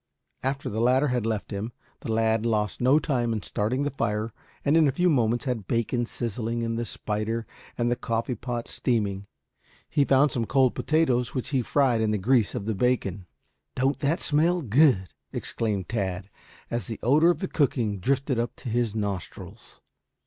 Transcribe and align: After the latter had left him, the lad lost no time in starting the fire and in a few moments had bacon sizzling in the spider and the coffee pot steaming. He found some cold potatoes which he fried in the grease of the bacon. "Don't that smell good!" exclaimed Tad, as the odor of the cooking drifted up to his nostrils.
After 0.41 0.67
the 0.67 0.81
latter 0.81 1.09
had 1.09 1.27
left 1.27 1.51
him, 1.51 1.73
the 1.99 2.11
lad 2.11 2.43
lost 2.43 2.81
no 2.81 2.97
time 2.97 3.31
in 3.33 3.43
starting 3.43 3.83
the 3.83 3.91
fire 3.91 4.33
and 4.65 4.75
in 4.75 4.87
a 4.87 4.91
few 4.91 5.11
moments 5.11 5.45
had 5.45 5.67
bacon 5.67 6.07
sizzling 6.07 6.63
in 6.63 6.75
the 6.75 6.85
spider 6.85 7.45
and 7.77 7.91
the 7.91 7.95
coffee 7.95 8.33
pot 8.33 8.67
steaming. 8.67 9.27
He 9.87 10.03
found 10.03 10.31
some 10.31 10.45
cold 10.45 10.73
potatoes 10.73 11.35
which 11.35 11.49
he 11.49 11.61
fried 11.61 12.01
in 12.01 12.09
the 12.09 12.17
grease 12.17 12.55
of 12.55 12.65
the 12.65 12.73
bacon. 12.73 13.27
"Don't 13.75 13.99
that 13.99 14.19
smell 14.19 14.63
good!" 14.63 15.09
exclaimed 15.31 15.87
Tad, 15.87 16.31
as 16.71 16.87
the 16.87 16.99
odor 17.03 17.29
of 17.29 17.37
the 17.37 17.47
cooking 17.47 17.99
drifted 17.99 18.39
up 18.39 18.55
to 18.55 18.69
his 18.69 18.95
nostrils. 18.95 19.81